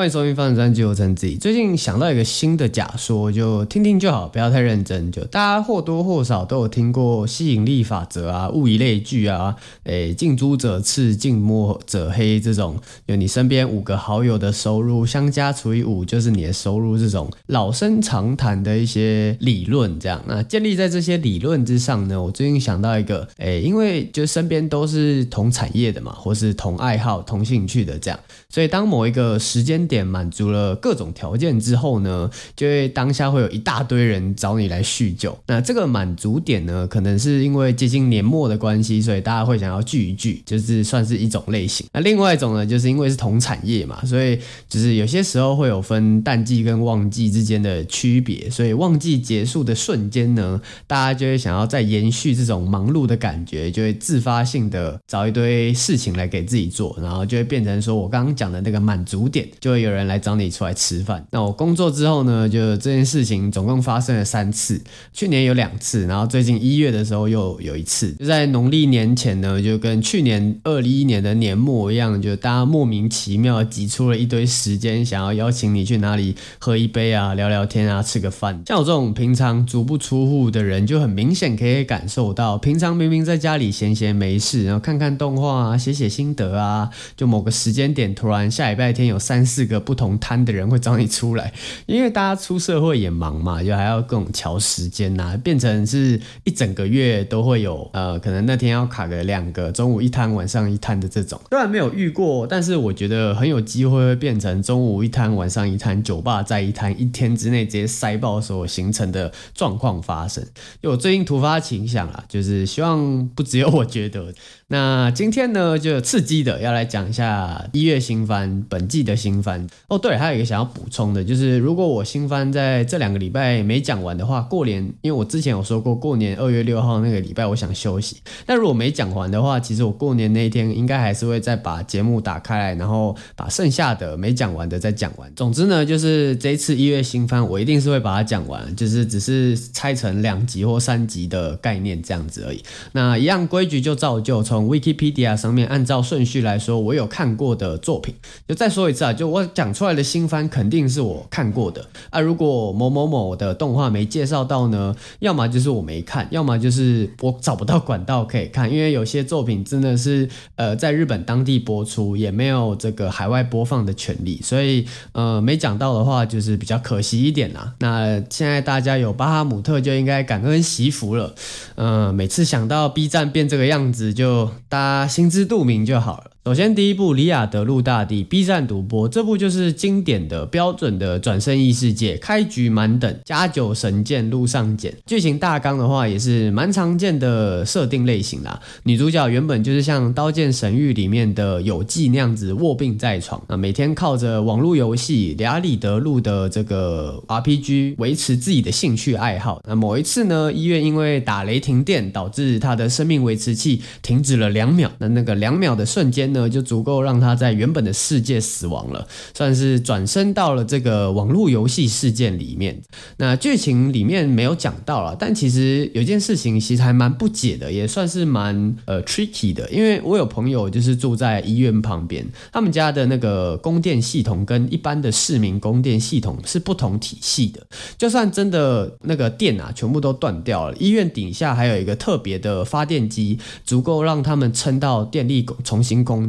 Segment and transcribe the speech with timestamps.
[0.00, 1.36] 欢迎收听《方子专辑》，我陈子怡。
[1.36, 5.12] 最近想到一个新的假说，就听听就好，不要太认真。
[5.12, 12.78] 就大家或多或少都有听过吸引力法则啊、物以类聚啊、诶近朱者赤、近墨者黑这种。
[13.04, 16.96] 有你身边五个好友的收入相加除以五，就是你的收入。
[16.96, 20.22] 这种老生常谈的一些理论，这样。
[20.26, 35.36] 那建立在这些理论之上呢，我最近想到一个，诶，因为就身边都是同产业的嘛，或是同爱好、同兴趣的这样，所以当某一个时间点满足了各种条件之后呢，就会当下会有一大堆人找你来叙旧。
[35.48, 41.84] 那这个满足点呢，可能是因为接近年末的关系，所以大家会想要聚一聚，就是算是一种类型。
[41.92, 48.48] 那另外一种呢，就是因为是同产业嘛，所以就是有些时候会有分淡季跟旺季之间的区别。
[48.48, 59.80] 所以旺季结束的瞬间呢，大家就会想要再延续这种忙碌的感觉，就会自发性的找一堆事情来给自己做，然后就会变成说我刚刚讲的那个满足点，就会。
[59.80, 61.26] 有人来找你出来吃饭。
[61.30, 64.78] 那我工作之后呢，就这件事情总共发生了三次。
[65.10, 68.12] 去年有两次，然后最近一月的时候又有一次。
[68.18, 78.62] 就在农历年前呢，就跟去年二零一年的年末一样，就大家莫名其妙挤出了一堆时间，想要邀请你去哪里喝一杯啊，聊聊天啊，吃个饭。
[78.66, 89.59] 像我这种平常足不出户的人，就很明显可以感受到，平常明明在家里闲闲没事，然后看看动画啊，写写心得啊，就某个时间点突然下礼拜天有三四。
[89.60, 91.52] 四个不同摊的人会找你出来，
[91.84, 101.38] 因为大家出社会也忙嘛，就还要各种乔时间呐、变成是一整个月都会有呃，可能那天要卡个两个中午一摊，晚上一摊的这种。
[101.50, 110.42] 虽然没有遇过，但是我觉得很有机会会变成中午一摊，晚上一摊，酒吧再一摊，一天之内直接塞爆所形成的状况发生。
[110.80, 114.32] 就我最近突发奇想啊，就是希望不只有我觉得。
[114.72, 119.49] 那今天呢，就刺激的要来讲一下一月新番，本季的新番。
[119.88, 128.16] 哦，对，还有一个想要补充的，就是如果我新番在这两个礼拜没讲完的话，过年，因为我之前有说过，过年二月六号那个礼拜我想休息。
[128.44, 135.32] 但如果没讲完的话，其实我过年那一天应该还是会再把节目打开来，然后把剩下的没讲完的再讲完。
[135.36, 142.62] 总之呢，就是这一次一月新番，我一定是会把它讲完，就是只是拆成两集或三集的概念这样子而已。
[142.92, 144.40] 那一样规矩就照旧。
[144.42, 148.14] 从 Wikipedia 上面按照顺序来说，我有看过的作品，
[148.48, 152.20] 就再说一次啊，就我讲出来的新番肯定是我看过的啊。
[152.20, 167.74] 如果某某某的动画没介绍到呢，要么就是我没看，要么就是我找不到管道可以看，因为有些作品真的是呃在日本当地播出，也没有这个海外播放的权利，所以呃没讲到的话就是比较可惜一点啦。
[167.80, 171.34] 那现在大家有巴哈姆特就应该感恩惜福了，
[171.76, 174.50] 嗯、呃，每次想到 B 站变这个样子就。
[174.68, 176.30] 大家心知肚明就好了。
[176.42, 184.96] 首先，第一部《里亚德路大帝》B 站独播，这部就是经典的标准的转生异世界，开局满等，加九神剑路上捡。
[185.04, 188.58] 剧情大纲的话，也是蛮常见的设定类型啦。
[188.84, 199.60] 女主角原本就是像《刀剑神域》里面的有纪那样子卧病在床，那每天靠着网络游戏《俩里德路》的这个 RPG 维持自己的兴趣爱好。
[199.68, 204.90] 那某一次呢，医院因为打雷停电，导致她 的生命维持器停止了两秒。
[205.00, 206.29] 那那个两秒的瞬间。
[206.32, 212.80] 呢，就足够让他在原本的世界死亡了，算是转生到了这个网络游戏事件里面。
[213.16, 219.68] 那剧情里面没有讲到了，但其实有件事情其实还蛮不解的，也算是蛮呃 tricky 的。
[219.70, 227.66] 因为我有朋友就是住在医院旁边，他们家的那个供电系统跟一般的市民供电系统是不同体系的。
[227.98, 236.19] 就算真的那个电啊全部都断掉了，医院底下还有一个特别的发电机，足够让他们撑到电力重新供。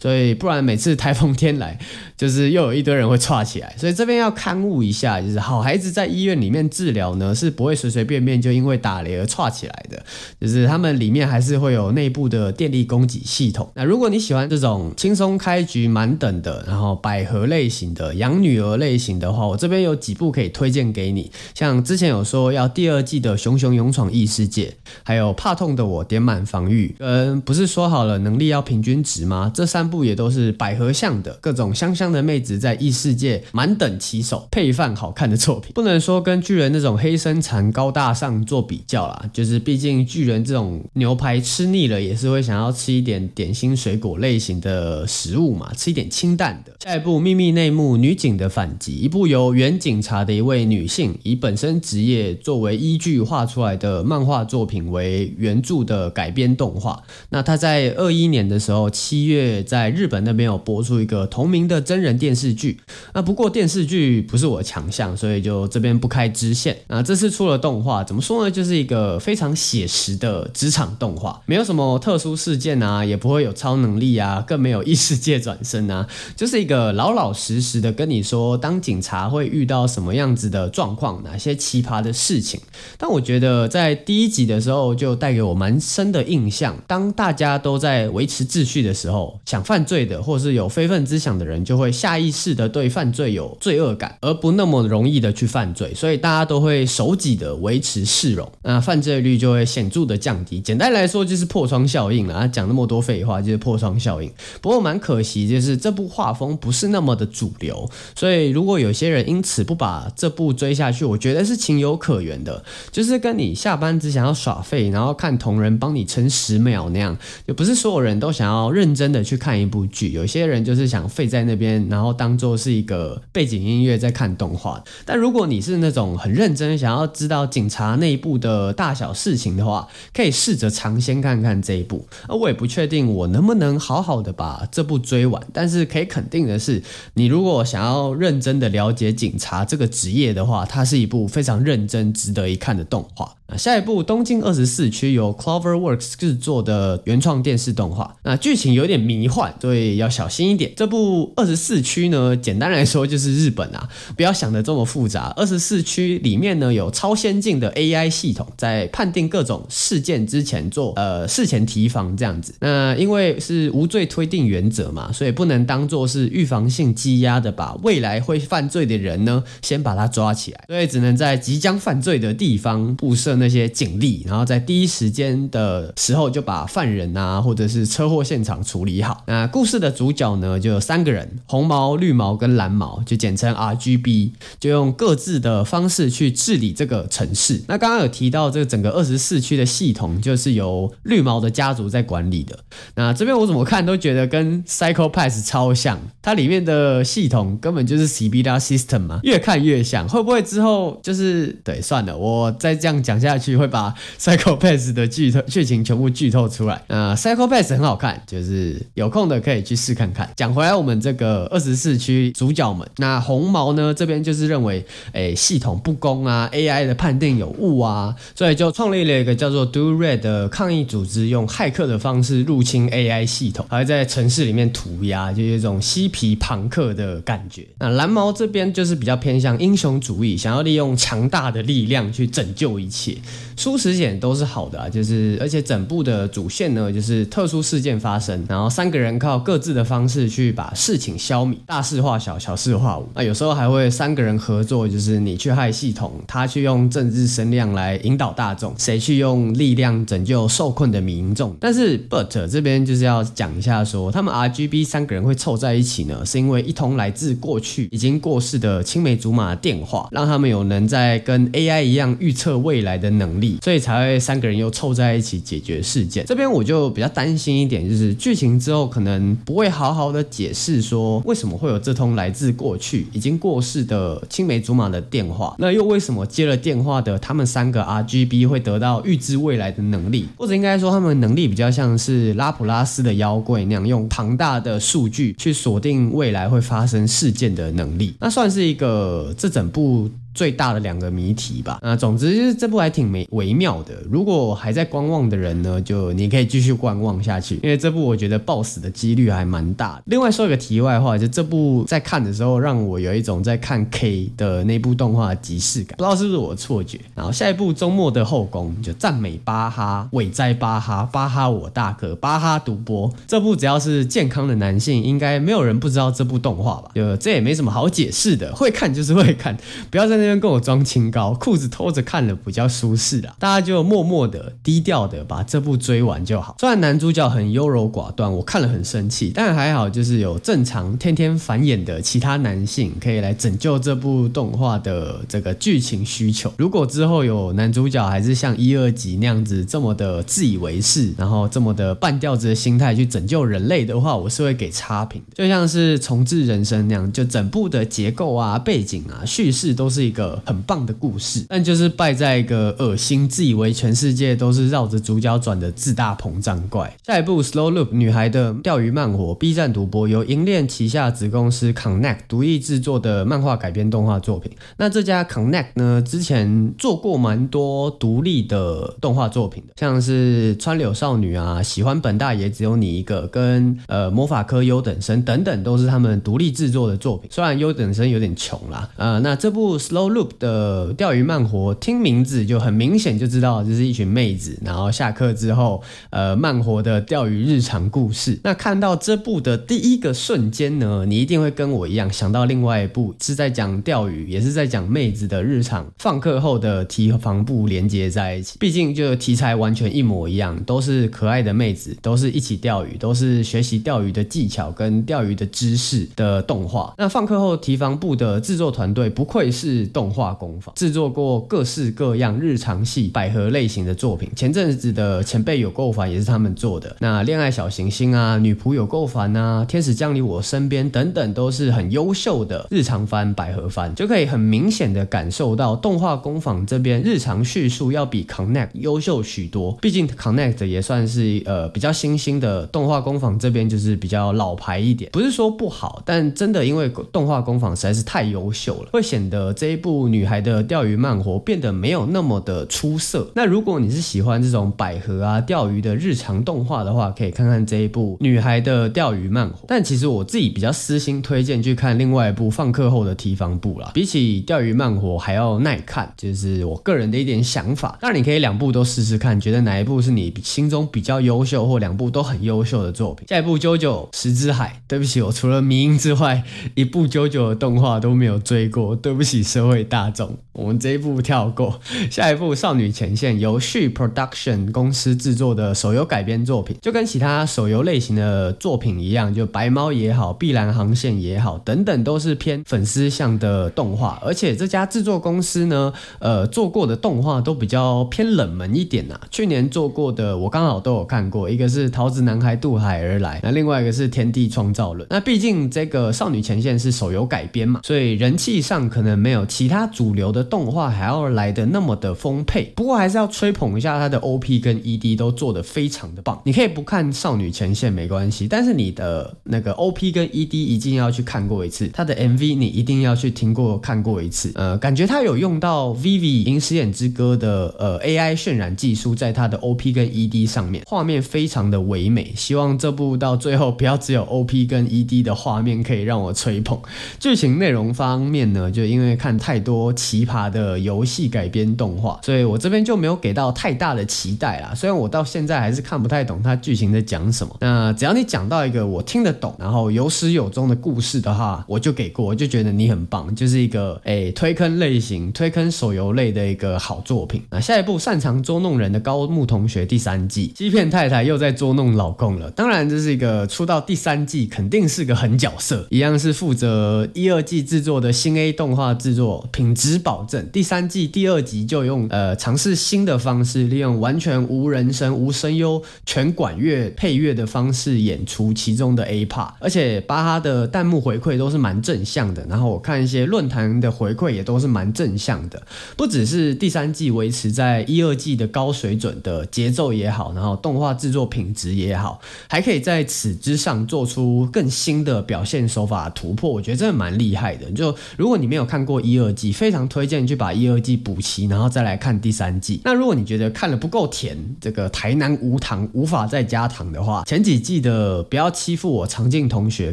[0.00, 1.76] 所以不然每次台风天来，
[2.16, 3.74] 就是又有一堆人会窜起来。
[3.76, 10.00] 所以这边要勘误一下，就是好孩子在医院里面治疗呢，是不会随随便便就因为打雷而窜起来的。
[10.40, 13.70] 就是他们里面还是会有内部的电力供给系统。
[13.74, 21.32] 那如果你喜欢这种轻松开局满等的，然后百合类型的、养女儿类型的话，我这边有几部可以推荐给你。
[21.54, 24.66] 像之前有说要第二季的《熊熊勇闯异世界》，
[25.02, 26.94] 还有怕痛的我点满防御。
[26.98, 29.33] 嗯，不是说好了能力要平均值吗？
[29.34, 46.72] 啊，这三部也都是百合向的，各种香香的妹子在异世界满等起手，配饭好看的作品，不能说跟巨人那种黑身残高大上做比较啦，就是毕竟巨人这种牛排吃腻了，也是会想要吃一点点心水果类型的食物嘛，吃一点清淡的。
[46.84, 57.02] 下一部秘密内幕女警的反击，一部由原警察的一位女性以本身职业作为依据画出来的漫画作品为原著的改编动画。
[57.30, 59.23] 那她在二一年的时候七。
[59.24, 62.80] 月在日本那边有播出一个同名的真人电视剧。
[63.12, 66.76] 那不过电视剧不是我强项，所以就这边不开支线。
[66.88, 68.50] 那这次出了动画，怎么说呢？
[68.50, 82.60] 就是一个非常写实的职场动画，没有什么特殊事件啊，也不会有超能力啊，更没有异世界转生啊， 就是一个老老实实的跟你说，当警察会遇到什么样子的状况，哪些奇葩的事情。
[82.98, 86.76] 但我觉得在第一集的时候就带给我蛮深的印象。
[86.86, 89.13] 当大家都在维持秩序的时候，
[89.44, 95.92] 想犯罪的或是有非分之想的人，就会下意识的对犯罪有罪恶感，而不那么容易的去犯罪。
[95.94, 100.60] 所以大家都会守己的维持市容，那犯罪率就会显著的降低。
[100.60, 102.46] 简单来说就是破窗效应啦。
[102.46, 104.30] 讲那么多废话就是破窗效应。
[104.60, 112.64] 不过蛮可惜，就是这部画风不是那么的主流，所以如果有些人因此不把这部追下去，我觉得是情有可原的。
[112.90, 117.16] 就是跟你下班只想要耍废，然后看同人帮你撑十秒那样，
[117.46, 120.12] 就不是所有人都想要认真真的去看一部剧。
[120.12, 124.82] 有些人就是想废在那边，然后当做是一个背景音乐在看动画。
[125.04, 132.08] 但如果你是那种很认真想要知道警察内部的大小事情的话，可以试着尝鲜看看这一部。
[132.26, 143.36] 而我也不确定我能不能好好的把这部追完，但是可以肯定的是，你如果想要认真的了解警察这个职业的话，它是一部非常认真、值得一看的动画。
[143.46, 150.72] 那下一部《东京二十四区》由 CloverWorks 制作的原创电视动画，那剧情有点迷幻，所以要小心一点。
[150.74, 153.86] 这部《二十四区》呢，简单来说就是日本啊，
[154.16, 155.34] 不要想的这么复杂。
[155.36, 162.54] 二十四区里面呢，有超先进的 AI 系统，在判定各种事件之前做呃事前提防这样子。
[162.60, 173.33] 那因为是无罪推定原则嘛，所以不能当做是预防性羁押的，把未来会犯罪的人呢，先把他抓起来，所以只能在即将犯罪的地方布设。
[173.36, 179.24] 那些警力，然后在第一时间的时候就把犯人啊，或者是车祸现场处理好。
[179.26, 187.62] 那故事的主角呢，就有三个人：红毛、绿毛跟蓝毛，就简称 RGB，就用各自的方式去治理这个城市。
[187.66, 192.58] 那刚刚有提到这个整个二十四区的系统，就是由绿毛的家族在管理的。
[192.96, 200.06] 那这边我怎么看都觉得跟 Psycho-Pass 超像，它里面的系统根本就是 CBD System 嘛，越看越像。
[200.06, 201.80] 会不会之后就是对？
[201.80, 203.14] 算了，我再这样讲。
[203.24, 206.80] 下去会把 Psycho-Pass 的剧透剧情全部剧透出来。
[206.86, 210.30] 呃，Psycho-Pass 很好看，就是有空的可以去试看看。
[210.36, 227.66] 讲回来，我们这个二十四区主角们，那红毛呢这边就是认为，诶系统不公啊，AI 的判定有误啊，所以就创立了一个叫做 Do Red 的抗议组织，用骇客的方式入侵 AI 系统，还会在城市里面涂鸦，就有一种嬉皮朋克的感觉。
[227.78, 233.13] 那蓝毛这边就是比较偏向英雄主义，想要利用强大的力量去拯救一切。
[233.56, 243.08] 舒适险都是好的啊，就是而且整部的主线呢，就是特殊事件发生，然后三个人靠各自的方式去把事情消弭，大事化小，小事化无。
[243.14, 251.56] 那有时候还会三个人合作，就是你去害系统，他去用政治声量来引导大众，谁去用力量拯救受困的民众。
[251.60, 266.24] 但是 But 这边就是要讲一下说，他们 RGB 三个人会凑在一起呢，是因为一通来自过去已经过世的青梅竹马的电话，让他们有能在跟 AI 一样预测未来的的能力，所以才会三个人又凑在一起解决事件。
[266.26, 290.10] 这边我就比较担心一点，就是剧情之后可能不会好好的解释说为什么会有这通来自过去已经过世的青梅竹马的电话，那又为什么接了电话的他们三个 RGB 会得到预知未来的能力，或者应该说他们能力比较像是拉普拉斯的妖怪那样，用庞大的数据去锁定未来会发生事件的能力，那算是一个这整部。
[290.34, 293.94] 最大的两个谜题吧，那总之就是这部还挺微微妙的。
[294.10, 300.02] 如果还在观望的人呢，就你可以继续观望下去，因为这部我觉得爆死的几率还蛮大的。
[300.06, 306.98] 另外说一个题外话，就这部在看的时候，让我有一种在看 K 的那部动画的即视感，不知道是不是我的错觉。
[307.14, 313.08] 然后下一部周末的后宫就赞美巴哈，伟哉巴哈，巴哈我大哥，巴哈独播。
[313.28, 316.90] 这部只要是健康的男性，应该没有人不知道这部动画吧？
[316.94, 319.56] 就这也没什么好解释的，会看就是会看，
[319.90, 320.23] 不要在。
[320.24, 323.36] 这边跟我装清高，裤子脱着看了比较舒适啦。
[323.38, 326.56] 大家就默默的、低调的把这部追完就好。
[326.58, 336.50] 虽然男主角很优柔寡断，我看了很生气，但还好，就是有正常天天繁衍的其他男性可以来拯救这部动画的这个剧情需求。
[336.56, 345.34] 如果之后有男主角还是像一二集那样子这么的自以为是，然后这么的半吊子的心态去拯救人类的话，我是会给差评的。
[345.36, 356.96] 就像是重置人生那样，就整部的结构啊、背景啊、叙事都是一个很棒的故事，但就是败在一个恶心、自以为全世界都是绕着主角转的自大膨胀怪。
[357.04, 364.50] 下一部《Slow Loop 女孩的钓鱼慢活》，B 站独播，由银链旗下子公司 Connect 独立制作的漫画改编动画作品。
[364.78, 377.28] 那这家 Connect 呢，之前做过蛮多独立的动画作品的，像是川柳少女啊、喜欢本大爷只有你一个，跟呃魔法科优等生等等，都是他们独立制作的作品。
[377.32, 388.40] 虽然优等生有点穷啦，呃，那这部 Slow Loop 的钓鱼慢活，听名字就很明显就知道这是一群妹子，然后下课之后呃慢活的钓鱼日常故事。
[388.44, 398.56] 那看到这部的第一个瞬间呢，你一定会跟我一样想到另外一部是在讲钓鱼，也是在讲妹子的日常，放课后的提防部连接在一起。
[398.58, 406.94] 毕竟就题材完全一模一样，都是可爱的妹子，都是一起钓鱼，都是学习钓鱼的技巧跟钓鱼的知识的动画。
[406.98, 414.28] 那放课后提防部的制作团队不愧是动画工坊，制作过各式各样日常系百合类型的作品。
[414.34, 416.96] 前阵子的前辈有够烦也是他们做的。
[416.98, 429.78] 那恋爱小行星啊，女仆有够烦啊，天使降临我身边等等，都是很优秀的日常番百合番，就可以很明显的感受到动画工坊这边日常叙述要比 Connect 优秀许多。
[429.80, 435.10] 毕竟 Connect 也算是呃比较新兴的动画工坊，这边就是比较老牌一点。
[435.12, 443.30] 不是说不好，但真的因为动画工坊实在是太优秀了，会显得这一部女孩的钓鱼慢活变得没有那么的出色。
[443.34, 449.66] 那如果你是喜欢这种百合啊钓鱼的日常动画的话，可以看看这一部女孩的钓鱼慢活。
[449.68, 457.98] 但其实我自己比较私心推荐去看另外一部放课后的提防部啦，比起钓鱼慢活还要耐看，就是我个人的一点想法。
[458.00, 463.26] 当然你可以两部都试试看，觉得哪一部是你心中比较优秀，或两部都很优秀的作品。
[463.28, 471.80] 下一部《JoJo 石之海》，对不起，我除了迷因之外，一部 JoJo 的动画都没有追过，对不起社会大众，我们这一部跳过。
[472.10, 484.18] 下一部《少女前线》由 She Production 公司制作的手游改编作品，就跟其他手游类型的作品一样，就白猫也好，碧蓝航线也好，等等都是偏粉丝向的动画。
[484.24, 489.20] 而且这家制作公司呢，呃，做过的动画都比较偏冷门一点呐、啊。
[489.30, 495.08] 去年做过的我刚好都有看过，一个是《桃子男孩渡海而来》，那另外一个是《天地创造论》。
[495.10, 502.72] 那毕竟这个《少女前线》是手游改编嘛，所以人气上可能没有其他主流的动画还要来的那么的丰沛。
[502.74, 506.42] 不过还是要吹捧一下它的 OP 跟 ED 都做的非常的棒。
[506.44, 514.50] 你可以不看《少女前线》没关系，但是你的那个 OP 跟 ED 一定要去看过一次，它的 MV 你一定要去听过看过一次。
[514.56, 522.32] 呃，感觉它有用到 VIVI 银石眼之歌的呃 AI 渲染技术在它的 OP 跟 ED 上面，画面非常的唯美。
[522.34, 526.76] 希望这部到最后不要只有 OP 跟 ED 的画面可以让我吹捧。
[527.20, 534.72] 剧情内容方面呢，就因为看太多奇葩的游戏改编动画，所以我这边就没有给到太大的期待啦。
[534.74, 537.54] 虽然我到现在还是看不太懂它剧情在讲什么。
[537.60, 547.42] 那只要你讲到一个我听得懂，然后有始有终的故事的话，我就给过，我就觉得你很棒，就是一个诶、推坑类型、推坑手游类的一个好作品。
[547.50, 552.50] 那下一部擅长捉弄人的高木同学第三季，欺骗太太又在捉弄老公了。
[552.52, 560.48] 当然这是一个出到第三季肯定是个狠角色，一样是负责一二季制作的新 A 动画制作，品质保证。
[560.50, 572.44] 第三季第二集就用呃尝试新的方式，利用完全无人声、无声优、全管乐配乐的方式演出其中的 A part，而且巴哈的弹幕回馈都是蛮正向的。
[572.48, 575.62] 然后我看一些论坛的回馈也都是蛮正向的，
[575.96, 587.70] 不只是第三季维持在一二季的高水准的节奏也好，然后动画制作品质也好，还可以在此之上做出更新的表现手法突破，我觉得真的蛮厉害的。
[587.72, 592.80] 就如果你没有看过一二二季，非常推荐去把一二季补齐，然后再来看第三季。
[592.84, 599.92] 那如果你觉得看了不够甜，这个台南无糖无法再加糖的话，前几季的不要欺负我长靖同学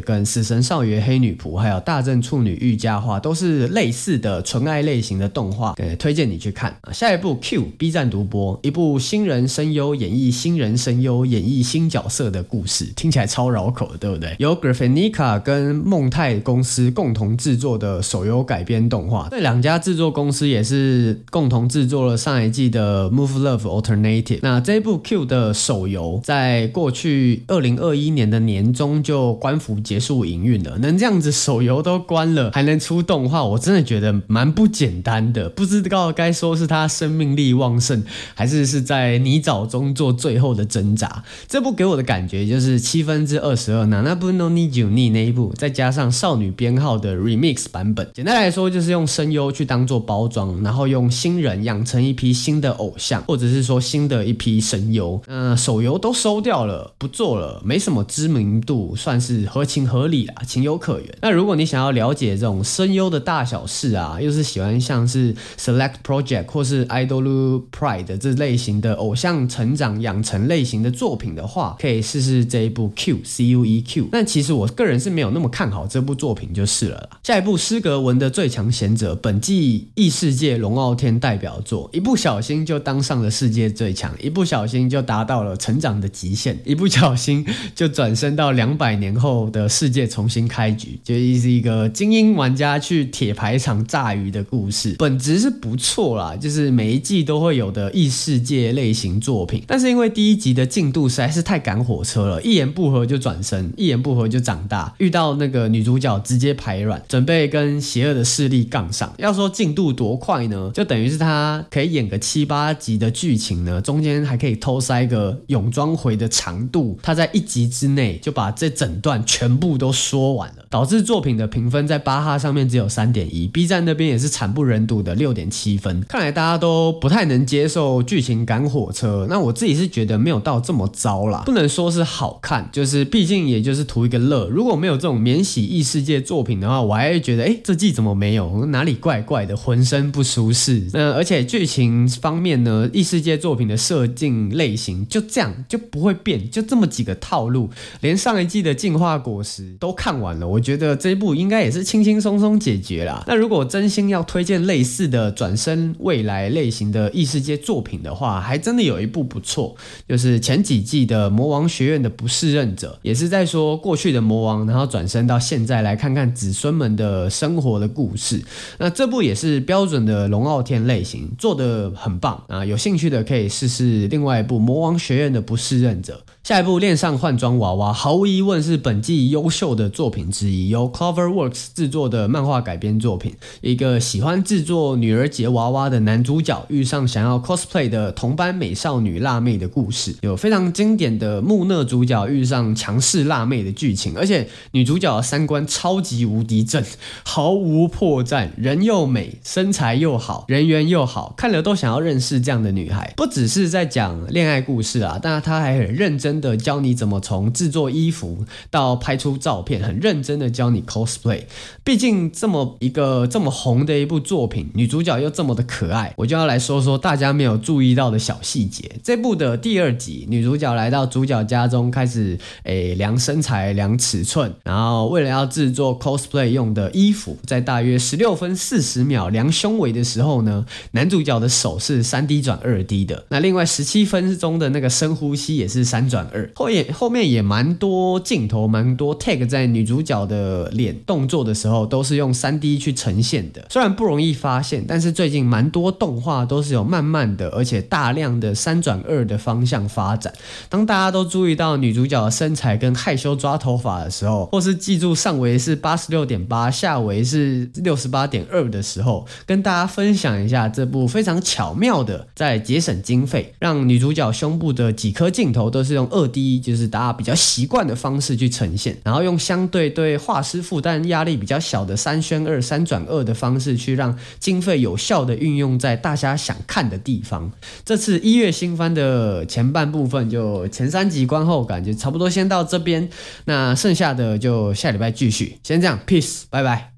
[0.00, 6.76] 跟死神少爷黑女仆，还有大正处女御家话，都是类似的纯爱类型的动画，呃，推荐你去看。
[6.92, 14.36] 下一部 Q B 站独播，一部新人声优演绎新人声优演绎新角色的故事，听起来超绕口，对不对？
[14.38, 24.40] 由 Graphinica 跟梦泰公司共同制作的手游改编动画，这两家制作公司也是共同制作了上一季的 Move Love Alternative。
[24.42, 30.78] 那这一部 Q 的手游，在过去二零二一年的年中就关服结束营运了。
[30.78, 35.48] 能这样子手游都关了，还能出动画，我真的觉得蛮不简单的。
[35.48, 38.02] 不知道该说是他生命力旺盛，
[38.34, 41.22] 还是是在泥沼中做最后的挣扎。
[41.48, 48.08] 这部给我的感觉就是七分之二十二，那那部 No Need You Need 那一部，再加上少女编号的 Remix 版本。
[48.14, 55.20] 简单来说，就是用声优去当做包装，然后用新人养成一批新的偶像，或者是说新的一批声优。
[55.26, 61.18] 嗯、手游都收掉了，不做了，没什么知名度，算是合情合理啦，情有可原。
[61.20, 74.08] 那如果你想要了解这种声优的大小事啊，又是喜欢像是 Select Project 或是 Idol Pride 这类型的偶像成长养成类型的作品的话，可以试试这一部 Q C U E Q。
[74.10, 77.18] 但其实我个人是没有那么看好这部作品，就是了啦。
[77.22, 87.44] 下一部施格文的最强贤者，本季异世界龙傲天代表作，一不小心就当上了世界最强，一不小心就达到了成长的极限， 一不小心
[87.74, 94.96] 就转身到两百年后的世界重新开局，就是一个精英玩家去铁牌场炸鱼的故事。
[94.98, 109.12] 本质是不错啦，就是每一季都会有的异世界类型作品，但是因为第一集的进度实在是太赶火车了，一言不合就转身，一言不合就长大，遇到那个女主角直接排卵，准备跟邪恶的势力杠上。
[109.18, 110.70] 要说进度多快呢？
[110.72, 126.00] 就等于是他可以演个七八集的剧情呢，中间还可以偷塞个泳装回的长度，他在一集之内就把这整段全部都说完了，导致作品的评分在巴哈上面只有三点一，B 站那边也是惨不忍睹的六点七分。
[126.08, 134.48] 看来大家都不太能接受剧情赶火车，那我自己是觉得没有到这么糟啦，不能说是好看，就是毕竟也就是图一个乐。
[134.48, 138.64] 如果没有这种免洗异世界作品的话，我还会觉得，哎，这季怎么没有？
[138.66, 140.88] 哪里怪怪的，浑身不舒适。
[140.94, 147.68] 那而且剧情方面呢，异世界作品的设定类型就这样就不会变，就这么几个套路，
[148.00, 153.24] 连上一季的进化果实都看完了，我觉得这一部应该也是轻轻松松解决啦。
[153.26, 159.74] 那如果真心要推荐类似的转身未来类型的异世界作品的话，还真的有一部不错，
[160.08, 168.42] 就是前几季的《魔王学院的不适任者》，也是在说过去的魔王，然后转身到现在来看看子孙们的生活的故事。
[168.78, 172.64] 那这部也是标准的龙傲天类型，做的很棒啊！
[172.64, 176.22] 有兴趣的可以试试另外一部《魔王学院的不适任者》。
[176.42, 183.32] 下一部《恋上换装娃娃》毫无疑问是本季优秀的作品之一，由 CloverWorks 制作的漫画改编作品。
[183.60, 196.82] 一个喜欢制作女儿节娃娃的男主角遇上想要 cosplay 的同班美少女辣妹的故事，有非常经典的木讷主角遇上强势辣妹的剧情，而且女主角三观超级无敌正，
[197.22, 203.14] 毫无破绽，人又美，身材又好，人缘又好，看了都想要认识这样的女孩。
[203.16, 206.31] 不只是在讲恋爱故事啊，但她还很认真。
[206.32, 211.42] 真的教你怎么从制作衣服到拍出照片，很认真的教你 cosplay。
[211.84, 218.90] 毕竟这么一个这么红的一部作品，女主角又这么的可爱，我就要来说说大家没有注意到的小细节。
[219.04, 233.26] 这部的第二集，女主角来到主角家中，开始诶量身材、量尺寸，然后为了要制作 cosplay 用的衣服，在大约十六分四十秒量胸围的时候呢，男主角的手是三 D 转二 D 的。
[233.28, 236.21] 那另外十七分钟的那个深呼吸也是三转。
[236.32, 243.66] 二后也后面也蛮多镜头，蛮多 take 在女主角的脸动作的时候，都是用 3D 去呈现的。
[243.70, 250.32] 虽然不容易发现，但是最近蛮多动画都是有慢慢的，而且大量的三转二的方向发展。
[250.68, 277.50] 当大家都注意到女主角的身材跟害羞抓头发的时候，或是记住上围是八十六点八，下围是六十八点二的时候，跟大家分享一下这部非常巧妙的在节省经费，让女主角胸部的几颗镜头都是用二 D 就是大家比较习惯的方式去呈现，然后用相对对画师负担压力比较小的三宣二、三转二的方式去让经费有效的运用在大家想看的地方。
[277.84, 283.08] 这次一月新番的前半部分就前三集观后感就差不多先到这边，
[283.46, 285.58] 那剩下的就下礼拜继续。
[285.62, 286.91] 先这样，peace，拜拜。